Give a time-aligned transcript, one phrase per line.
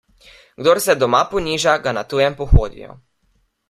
[0.61, 3.01] Kdor se doma poniža, ga na tujem pohodijo.